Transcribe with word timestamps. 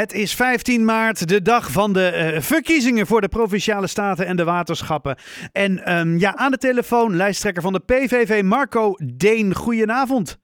Het 0.00 0.12
is 0.12 0.34
15 0.34 0.84
maart, 0.84 1.28
de 1.28 1.42
dag 1.42 1.72
van 1.72 1.92
de 1.92 2.32
uh, 2.34 2.40
verkiezingen 2.40 3.06
voor 3.06 3.20
de 3.20 3.28
provinciale 3.28 3.86
staten 3.86 4.26
en 4.26 4.36
de 4.36 4.44
waterschappen. 4.44 5.16
En 5.52 5.98
um, 5.98 6.18
ja, 6.18 6.36
aan 6.36 6.50
de 6.50 6.58
telefoon 6.58 7.16
lijsttrekker 7.16 7.62
van 7.62 7.72
de 7.72 7.80
PVV, 7.80 8.42
Marco 8.42 8.94
Deen. 9.16 9.54
Goedenavond. 9.54 10.38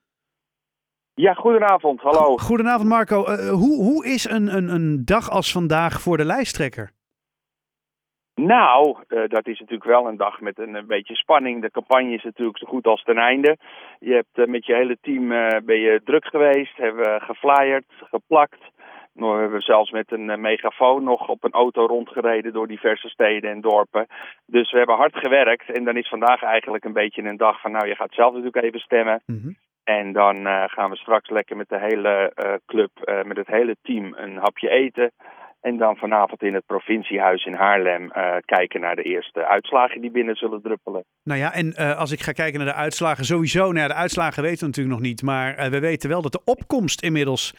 Ja, 1.15 1.33
goedenavond. 1.33 2.01
Hallo. 2.01 2.37
Goedenavond, 2.37 2.89
Marco. 2.89 3.19
Uh, 3.29 3.49
hoe, 3.51 3.83
hoe 3.83 4.07
is 4.07 4.29
een, 4.29 4.57
een, 4.57 4.69
een 4.69 5.05
dag 5.05 5.31
als 5.31 5.53
vandaag 5.53 6.01
voor 6.01 6.17
de 6.17 6.25
lijsttrekker? 6.25 6.91
Nou, 8.35 8.97
uh, 9.09 9.29
dat 9.29 9.47
is 9.47 9.59
natuurlijk 9.59 9.91
wel 9.91 10.09
een 10.09 10.17
dag 10.17 10.41
met 10.41 10.59
een, 10.59 10.75
een, 10.75 10.87
beetje 10.87 11.15
spanning. 11.15 11.63
De 11.63 11.71
campagne 11.71 12.15
is 12.15 12.25
natuurlijk 12.25 12.59
zo 12.59 12.67
goed 12.67 12.87
als 12.87 13.03
ten 13.03 13.19
einde. 13.19 13.57
Je 13.99 14.13
hebt 14.13 14.39
uh, 14.39 14.47
met 14.47 14.67
je 14.67 14.75
hele 14.75 14.99
team 15.01 15.33
uh, 15.33 15.57
ben 15.65 15.79
je 15.79 16.01
druk 16.05 16.25
geweest, 16.25 16.77
hebben 16.77 17.21
geflyerd, 17.21 17.85
geplakt. 18.11 18.75
We 19.17 19.27
hebben 19.27 19.61
zelfs 19.61 19.91
met 19.91 20.13
een 20.13 20.41
megafoon 20.41 21.05
nog 21.05 21.29
op 21.29 21.45
een 21.45 21.53
auto 21.53 21.87
rondgereden 21.87 22.53
door 22.53 22.67
diverse 22.67 23.09
steden 23.09 23.51
en 23.51 23.61
dorpen. 23.61 24.07
Dus 24.47 24.71
we 24.71 24.79
hebben 24.79 24.97
hard 24.97 25.17
gewerkt 25.17 25.71
en 25.71 25.85
dan 25.85 25.97
is 25.97 26.09
vandaag 26.09 26.43
eigenlijk 26.43 26.85
een 26.85 26.93
beetje 26.93 27.23
een 27.23 27.37
dag 27.37 27.61
van 27.61 27.71
nou 27.73 27.87
je 27.87 27.95
gaat 27.95 28.13
zelf 28.15 28.35
natuurlijk 28.35 28.65
even 28.65 28.81
stemmen. 28.81 29.23
Mm 29.27 29.41
-hmm. 29.43 29.57
En 29.85 30.13
dan 30.13 30.37
gaan 30.69 30.91
we 30.91 30.97
straks 30.97 31.31
lekker 31.31 31.57
met 31.57 31.69
de 31.69 31.79
hele 31.79 32.33
club, 32.67 32.91
met 33.25 33.37
het 33.37 33.47
hele 33.47 33.77
team 33.83 34.15
een 34.17 34.37
hapje 34.37 34.69
eten. 34.69 35.13
En 35.67 35.77
dan 35.77 35.97
vanavond 35.97 36.43
in 36.43 36.55
het 36.55 36.67
provinciehuis 36.67 37.45
in 37.45 37.55
Haarlem 37.55 38.03
uh, 38.03 38.37
kijken 38.45 38.81
naar 38.81 38.97
de 38.97 39.03
eerste 39.03 39.47
uitslagen 39.47 40.01
die 40.01 40.11
binnen 40.11 40.35
zullen 40.37 40.63
druppelen. 40.63 41.05
Nou 41.23 41.41
ja, 41.41 41.53
en 41.53 41.67
uh, 41.67 41.99
als 41.99 42.13
ik 42.13 42.21
ga 42.21 42.33
kijken 42.33 42.59
naar 42.59 42.69
de 42.69 42.81
uitslagen, 42.81 43.25
sowieso, 43.25 43.73
nou 43.73 43.89
de 43.89 43.95
uitslagen 43.95 44.43
weten 44.43 44.61
we 44.61 44.67
natuurlijk 44.67 44.97
nog 44.97 45.07
niet. 45.07 45.23
Maar 45.23 45.59
uh, 45.59 45.67
we 45.67 45.81
weten 45.81 46.09
wel 46.09 46.23
dat 46.23 46.33
de 46.33 46.45
opkomst 46.45 47.03
inmiddels 47.03 47.55
37% 47.55 47.57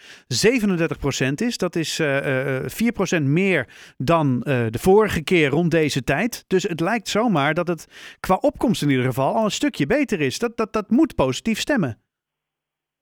is. 1.36 1.58
Dat 1.58 1.76
is 1.76 2.02
4% 2.02 3.22
meer 3.22 3.68
dan 3.98 4.40
de 4.40 4.80
vorige 4.80 5.24
keer 5.24 5.50
rond 5.50 5.72
deze 5.72 6.04
tijd. 6.04 6.44
Dus 6.48 6.64
het 6.64 6.80
lijkt 6.80 7.08
zomaar 7.08 7.54
dat 7.54 7.68
het 7.68 8.16
qua 8.20 8.36
opkomst 8.36 8.82
in 8.82 8.90
ieder 8.90 9.06
geval 9.06 9.36
al 9.36 9.44
een 9.44 9.52
stukje 9.52 9.88
beter 9.88 10.22
is. 10.22 10.40
Dat, 10.40 10.58
dat, 10.58 10.74
dat 10.74 10.90
moet 10.90 11.16
positief 11.16 11.60
stemmen. 11.60 12.07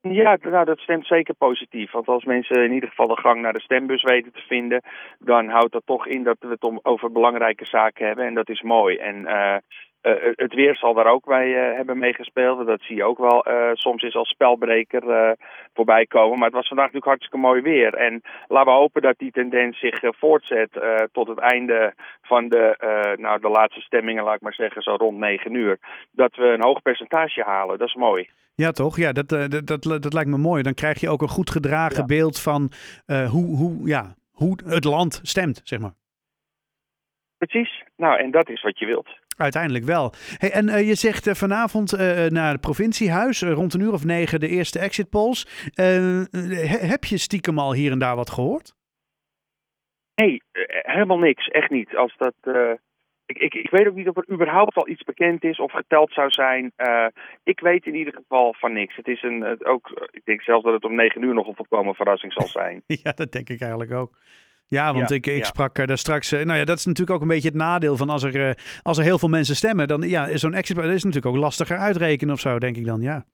Ja, 0.09 0.38
nou, 0.42 0.66
dat 0.66 0.80
stemt 0.80 1.06
zeker 1.06 1.34
positief. 1.34 1.92
Want 1.92 2.08
als 2.08 2.23
mensen 2.23 2.64
in 2.64 2.72
ieder 2.72 2.89
geval 2.89 3.08
de 3.08 3.22
gang 3.22 3.42
naar 3.42 3.53
de 3.53 3.61
stembus 3.61 4.03
weten 4.03 4.31
te 4.31 4.44
vinden, 4.48 4.81
dan 5.20 5.50
houdt 5.50 5.72
dat 5.72 5.86
toch 5.86 6.08
in 6.08 6.23
dat 6.23 6.38
we 6.39 6.48
het 6.48 6.64
om, 6.64 6.80
over 6.84 7.11
belangrijke 7.11 7.66
zaken 7.66 8.06
hebben. 8.08 8.26
En 8.26 8.33
dat 8.33 8.50
is 8.50 8.61
mooi. 8.61 8.98
En 8.98 9.16
uh, 9.16 9.56
uh, 10.06 10.34
het 10.36 10.53
weer 10.53 10.75
zal 10.75 10.94
daar 10.94 11.11
ook 11.11 11.25
bij 11.25 11.48
uh, 11.48 11.75
hebben 11.75 11.98
meegespeeld. 11.98 12.67
Dat 12.67 12.81
zie 12.81 12.95
je 12.95 13.03
ook 13.03 13.17
wel 13.17 13.45
soms 13.73 14.03
is 14.03 14.16
als 14.16 14.30
spelbreker 14.30 15.36
voorbij 15.73 16.06
komen. 16.06 16.38
Maar 16.38 16.48
het 16.48 16.56
was 16.56 16.67
vandaag 16.67 16.86
natuurlijk 16.86 17.11
hartstikke 17.11 17.48
mooi 17.48 17.61
weer. 17.61 17.94
En 17.94 18.22
laten 18.48 18.72
we 18.72 18.78
hopen 18.78 19.02
dat 19.02 19.17
die 19.17 19.31
tendens 19.31 19.80
zich 19.80 20.00
voortzet 20.02 20.70
tot 21.11 21.28
het 21.28 21.38
einde 21.38 21.94
van 22.22 22.50
de, 22.50 22.76
nou, 23.20 23.42
de 23.42 23.50
laatste 23.50 23.81
stemmingen, 23.81 24.23
laat 24.23 24.36
ik 24.36 24.42
maar 24.42 24.53
zeggen, 24.53 24.81
zo 24.81 24.95
rond 24.95 25.17
9 25.17 25.53
uur. 25.53 25.80
Dat 26.11 26.36
we 26.36 26.44
een 26.44 26.64
hoog 26.64 26.81
percentage 26.81 27.44
halen. 27.44 27.78
Dat 27.78 27.88
is 27.88 27.95
mooi. 27.95 28.30
Ja, 28.56 28.72
toch? 28.72 28.98
Ja, 28.98 29.11
dat, 29.11 29.30
dat, 29.30 29.67
dat, 29.67 29.83
dat, 29.83 30.14
lijkt 30.14 30.30
me 30.30 30.38
mooi. 30.38 30.64
Dan 30.64 30.73
krijg 30.73 31.00
je 31.00 31.09
ook 31.09 31.22
een 31.22 31.28
goed 31.28 31.50
gedragen 31.50 32.00
ja. 32.00 32.06
beeld 32.06 32.42
van 32.42 32.72
hoe, 33.06 33.58
hoe, 33.58 33.88
ja, 33.88 34.16
hoe 34.31 34.58
het 34.66 34.83
land 34.83 35.20
stemt, 35.23 35.61
zeg 35.64 35.80
maar. 35.80 35.94
Precies. 37.38 37.83
Nou, 37.95 38.20
en 38.20 38.31
dat 38.31 38.50
is 38.50 38.61
wat 38.61 38.80
je 38.80 38.86
wilt. 38.86 39.24
Uiteindelijk 39.38 39.86
wel. 39.86 40.14
Hey, 40.38 40.52
en 40.52 40.67
uh, 40.67 40.88
je 40.88 40.95
zegt 40.95 41.28
uh, 41.28 41.33
vanavond 41.33 41.91
naar 42.30 42.52
het 42.52 42.61
provinciehuis, 42.61 43.42
rond 43.42 43.73
een 43.73 43.81
uur 43.81 43.94
of 43.94 44.05
negen, 44.05 44.39
de 44.39 44.47
eerste 44.47 44.80
exit 44.80 45.09
polls. 45.09 45.69
He, 45.73 45.88
heb 46.88 47.03
je 47.03 47.17
stiekem 47.17 47.59
al 47.59 47.73
hier 47.73 47.92
en 47.92 48.00
daar 48.00 48.16
wat 48.16 48.30
gehoord? 48.30 48.75
Nee, 50.16 50.42
helemaal 50.81 51.19
niks. 51.19 51.47
Echt 51.47 51.69
niet. 51.69 51.95
Als 51.95 52.16
dat 52.17 52.33
ik, 53.25 53.38
ik, 53.38 53.53
ik, 53.53 53.69
weet 53.69 53.88
ook 53.88 53.95
niet 53.95 54.09
of 54.09 54.17
er 54.17 54.31
überhaupt 54.31 54.75
al 54.75 54.88
iets 54.88 55.03
bekend 55.03 55.44
is 55.44 55.59
of 55.59 55.72
geteld 55.72 56.11
zou 56.11 56.30
zijn. 56.30 56.71
Ik 57.43 57.59
weet 57.59 57.86
in 57.86 57.95
ieder 57.95 58.14
geval 58.14 58.54
van 58.54 58.73
niks. 58.73 58.95
Het 58.95 59.08
is 59.08 59.23
een, 59.23 59.42
het 59.42 59.65
ook, 59.65 60.09
ik 60.11 60.21
denk 60.26 60.42
zelfs 60.42 60.64
dat 60.64 60.73
het 60.73 60.86
om 60.86 60.95
negen 60.95 61.21
uur 61.21 61.33
nog 61.33 61.48
een 61.48 61.55
volkomen 61.55 61.95
verrassing 61.95 62.33
zal 62.33 62.48
zijn. 62.48 62.83
ja, 63.04 63.11
dat 63.11 63.32
denk 63.32 63.49
ik 63.49 63.61
eigenlijk 63.61 63.92
ook. 63.92 64.17
Ja, 64.67 64.93
want 64.93 65.09
ja, 65.09 65.15
ik, 65.15 65.27
ik 65.27 65.37
ja. 65.37 65.43
sprak 65.43 65.87
daar 65.87 65.98
straks. 65.98 66.33
Uh, 66.33 66.43
nou 66.43 66.59
ja, 66.59 66.65
dat 66.65 66.77
is 66.77 66.86
natuurlijk 66.86 67.15
ook 67.15 67.21
een 67.21 67.33
beetje 67.33 67.48
het 67.48 67.58
nadeel 67.58 67.98
van 67.98 68.09
als 68.09 68.23
er, 68.23 68.36
uh, 68.36 68.52
als 68.81 68.98
er 68.98 69.03
heel 69.03 69.20
veel 69.20 69.30
mensen 69.30 69.55
stemmen. 69.55 69.87
Dan 69.87 70.02
ja, 70.02 70.37
zo'n 70.37 70.53
exit 70.53 70.77
is 70.77 71.03
natuurlijk 71.03 71.36
ook 71.36 71.42
lastiger 71.42 71.77
uitrekenen 71.77 72.33
of 72.33 72.39
zo, 72.39 72.59
denk 72.59 72.77
ik 72.77 72.86
dan. 72.86 73.02
Ja. 73.02 73.26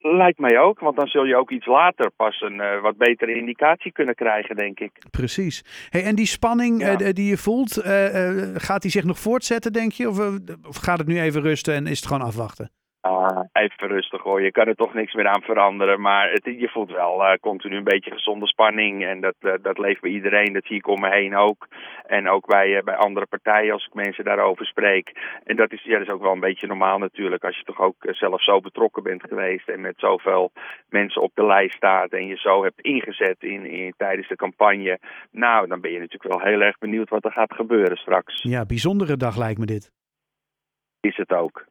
Lijkt 0.00 0.38
mij 0.38 0.58
ook, 0.58 0.80
want 0.80 0.96
dan 0.96 1.06
zul 1.06 1.24
je 1.24 1.36
ook 1.36 1.50
iets 1.50 1.66
later 1.66 2.10
pas 2.16 2.40
een 2.40 2.54
uh, 2.54 2.80
wat 2.80 2.96
betere 2.96 3.34
indicatie 3.34 3.92
kunnen 3.92 4.14
krijgen, 4.14 4.56
denk 4.56 4.80
ik. 4.80 4.92
Precies. 5.10 5.88
Hey, 5.90 6.04
en 6.04 6.14
die 6.14 6.26
spanning 6.26 6.80
ja. 6.80 7.00
uh, 7.00 7.08
die 7.12 7.28
je 7.28 7.36
voelt, 7.36 7.78
uh, 7.78 7.84
gaat 8.54 8.82
die 8.82 8.90
zich 8.90 9.04
nog 9.04 9.18
voortzetten, 9.18 9.72
denk 9.72 9.92
je? 9.92 10.08
Of, 10.08 10.18
of, 10.66 10.76
gaat 10.76 10.98
het 10.98 11.06
nu 11.06 11.20
even 11.20 11.42
rusten 11.42 11.74
en 11.74 11.86
is 11.86 11.98
het 11.98 12.06
gewoon 12.06 12.26
afwachten? 12.26 12.70
Ah, 13.08 13.44
even 13.52 13.88
rustig 13.88 14.22
hoor, 14.22 14.42
je 14.42 14.50
kan 14.50 14.66
er 14.66 14.74
toch 14.74 14.94
niks 14.94 15.14
meer 15.14 15.28
aan 15.28 15.42
veranderen. 15.42 16.00
Maar 16.00 16.30
het, 16.30 16.44
je 16.44 16.68
voelt 16.68 16.90
wel 16.90 17.20
uh, 17.20 17.32
continu 17.40 17.76
een 17.76 17.84
beetje 17.84 18.10
gezonde 18.10 18.46
spanning. 18.46 19.04
En 19.04 19.20
dat, 19.20 19.34
uh, 19.40 19.52
dat 19.62 19.78
leeft 19.78 20.00
bij 20.00 20.10
iedereen, 20.10 20.52
dat 20.52 20.64
zie 20.64 20.76
ik 20.76 20.86
om 20.86 21.00
me 21.00 21.10
heen 21.10 21.36
ook. 21.36 21.68
En 22.06 22.28
ook 22.28 22.46
bij, 22.46 22.68
uh, 22.76 22.82
bij 22.82 22.96
andere 22.96 23.26
partijen 23.26 23.72
als 23.72 23.86
ik 23.86 23.94
mensen 23.94 24.24
daarover 24.24 24.66
spreek. 24.66 25.12
En 25.44 25.56
dat 25.56 25.72
is, 25.72 25.82
ja, 25.82 25.98
dat 25.98 26.06
is 26.06 26.12
ook 26.12 26.22
wel 26.22 26.32
een 26.32 26.48
beetje 26.48 26.66
normaal 26.66 26.98
natuurlijk. 26.98 27.44
Als 27.44 27.56
je 27.56 27.64
toch 27.64 27.80
ook 27.80 27.96
zelf 28.00 28.42
zo 28.42 28.60
betrokken 28.60 29.02
bent 29.02 29.22
geweest. 29.28 29.68
En 29.68 29.80
met 29.80 29.94
zoveel 29.96 30.52
mensen 30.88 31.22
op 31.22 31.30
de 31.34 31.46
lijst 31.46 31.76
staat. 31.76 32.12
En 32.12 32.26
je 32.26 32.36
zo 32.36 32.62
hebt 32.62 32.80
ingezet 32.80 33.36
in, 33.38 33.66
in, 33.66 33.94
tijdens 33.96 34.28
de 34.28 34.36
campagne. 34.36 34.98
Nou, 35.30 35.66
dan 35.66 35.80
ben 35.80 35.90
je 35.90 35.98
natuurlijk 35.98 36.34
wel 36.34 36.50
heel 36.50 36.60
erg 36.60 36.78
benieuwd 36.78 37.08
wat 37.08 37.24
er 37.24 37.32
gaat 37.32 37.54
gebeuren 37.54 37.96
straks. 37.96 38.42
Ja, 38.42 38.64
bijzondere 38.64 39.16
dag 39.16 39.36
lijkt 39.36 39.58
me 39.58 39.66
dit. 39.66 39.92
Is 41.00 41.16
het 41.16 41.32
ook. 41.32 41.66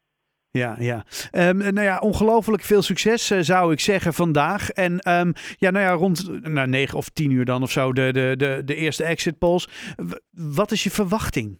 Ja, 0.51 0.75
ja. 0.79 1.05
Um, 1.31 1.57
nou 1.57 1.81
ja, 1.81 1.97
ongelooflijk 1.97 2.63
veel 2.63 2.81
succes 2.81 3.31
uh, 3.31 3.39
zou 3.41 3.71
ik 3.71 3.79
zeggen 3.79 4.13
vandaag. 4.13 4.69
En 4.69 5.11
um, 5.11 5.33
ja, 5.57 5.69
nou 5.69 5.85
ja, 5.85 5.91
rond 5.91 6.43
nou, 6.49 6.67
9 6.67 6.97
of 6.97 7.09
10 7.09 7.31
uur 7.31 7.45
dan 7.45 7.63
of 7.63 7.71
zo 7.71 7.93
de, 7.93 8.13
de, 8.13 8.33
de, 8.37 8.61
de 8.65 8.75
eerste 8.75 9.03
exit 9.03 9.37
polls. 9.37 9.69
Wat 10.31 10.71
is 10.71 10.83
je 10.83 10.91
verwachting? 10.91 11.59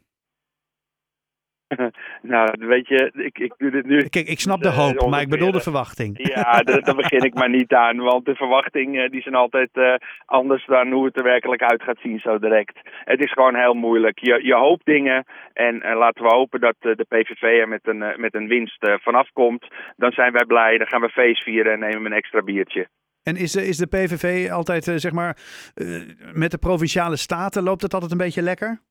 nou, 2.34 2.54
weet 2.58 2.88
je, 2.88 3.12
ik, 3.14 3.38
ik 3.38 3.54
doe 3.58 3.72
dit 3.72 3.86
nu. 3.86 4.08
Kijk, 4.08 4.28
ik 4.28 4.40
snap 4.40 4.62
de 4.62 4.70
hoop, 4.70 5.02
uh, 5.02 5.08
maar 5.08 5.22
ik 5.22 5.30
bedoel 5.30 5.52
de 5.52 5.60
verwachting. 5.60 6.28
Ja, 6.34 6.62
daar 6.62 6.96
begin 6.96 7.24
ik 7.24 7.34
maar 7.34 7.50
niet 7.50 7.74
aan. 7.74 7.98
Want 7.98 8.26
de 8.26 8.36
verwachtingen 8.36 9.04
uh, 9.04 9.12
die 9.12 9.22
zijn 9.22 9.36
altijd 9.36 9.70
uh, 9.74 9.94
anders 10.26 10.66
dan 10.66 10.92
hoe 10.92 11.06
het 11.06 11.18
er 11.18 11.24
werkelijk 11.24 11.62
uit 11.62 11.84
gaat 11.84 12.00
zien 12.02 12.20
zo 12.20 12.40
direct. 12.40 12.80
Het 12.84 13.20
is 13.20 13.32
gewoon 13.32 13.56
heel 13.56 13.74
moeilijk. 13.74 14.20
Je, 14.20 14.40
je 14.44 14.56
hoopt 14.56 14.86
dingen 14.86 15.26
en 15.54 15.78
laten 15.80 16.24
we 16.24 16.30
hopen 16.30 16.60
dat 16.60 16.76
de 16.80 17.06
PVV 17.08 17.42
er 17.42 17.68
met 17.68 17.88
een, 17.88 18.14
met 18.16 18.36
een 18.36 18.48
winst 18.48 18.90
vanaf 19.02 19.30
komt. 19.34 19.68
Dan 19.96 20.12
zijn 20.12 20.32
wij 20.32 20.46
blij, 20.46 20.78
dan 20.78 20.88
gaan 20.88 21.02
we 21.02 21.10
feest 21.10 21.44
vieren 21.44 21.74
en 21.74 21.80
nemen 21.80 22.02
we 22.02 22.06
een 22.06 22.14
extra 22.14 22.42
biertje. 22.42 22.88
En 23.24 23.36
is, 23.36 23.56
is 23.56 23.78
de 23.78 23.88
PVV 23.88 24.52
altijd, 24.52 24.84
zeg 24.84 25.12
maar, 25.12 25.38
met 26.34 26.52
de 26.52 26.58
provinciale 26.58 27.18
staten, 27.18 27.64
loopt 27.64 27.82
het 27.82 27.94
altijd 27.94 28.12
een 28.12 28.18
beetje 28.18 28.42
lekker? 28.42 28.82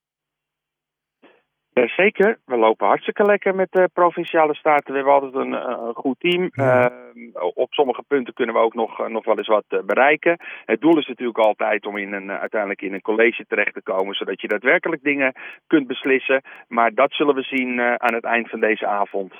Uh, 1.79 1.89
zeker, 1.89 2.39
we 2.45 2.57
lopen 2.57 2.87
hartstikke 2.87 3.25
lekker 3.25 3.55
met 3.55 3.69
de 3.71 3.89
provinciale 3.93 4.55
staten. 4.55 4.91
We 4.91 4.95
hebben 4.95 5.13
altijd 5.13 5.35
een, 5.35 5.53
een 5.53 5.95
goed 5.95 6.21
team. 6.21 6.49
Ja. 6.53 6.91
Uh, 7.15 7.33
op 7.55 7.73
sommige 7.73 8.03
punten 8.09 8.35
kunnen 8.35 8.55
we 8.55 8.61
ook 8.61 8.75
nog, 8.75 9.09
nog 9.09 9.25
wel 9.25 9.39
eens 9.39 9.47
wat 9.47 9.87
bereiken. 9.87 10.39
Het 10.65 10.81
doel 10.81 10.99
is 10.99 11.07
natuurlijk 11.07 11.39
altijd 11.39 11.87
om 11.87 11.97
in 11.97 12.13
een, 12.13 12.31
uiteindelijk 12.31 12.83
in 12.83 12.95
een 12.95 13.03
college 13.03 13.45
terecht 13.49 13.75
te 13.75 13.83
komen, 13.83 14.15
zodat 14.15 14.41
je 14.41 14.49
daadwerkelijk 14.49 15.03
dingen 15.03 15.33
kunt 15.67 15.87
beslissen. 15.87 16.43
Maar 16.69 16.95
dat 16.95 17.13
zullen 17.13 17.35
we 17.35 17.43
zien 17.43 17.81
aan 17.81 18.15
het 18.15 18.25
eind 18.25 18.49
van 18.49 18.61
deze 18.61 18.87
avond. 18.87 19.35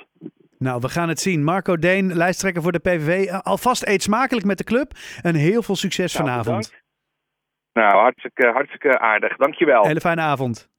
Nou, 0.57 0.79
we 0.81 0.89
gaan 0.89 1.09
het 1.09 1.19
zien. 1.19 1.43
Marco 1.43 1.77
Deen, 1.77 2.13
lijsttrekker 2.13 2.61
voor 2.61 2.71
de 2.71 2.79
PVV. 2.79 3.31
Alvast 3.41 3.87
eet 3.87 4.03
smakelijk 4.03 4.45
met 4.45 4.57
de 4.57 4.63
club 4.63 4.91
en 5.21 5.35
heel 5.35 5.61
veel 5.61 5.75
succes 5.75 6.13
nou, 6.13 6.25
vanavond. 6.25 6.71
Bedankt. 6.71 6.85
Nou, 7.73 8.01
hartstikke, 8.01 8.47
hartstikke 8.47 8.99
aardig. 8.99 9.37
Dankjewel. 9.37 9.85
Hele 9.85 9.99
fijne 9.99 10.21
avond. 10.21 10.69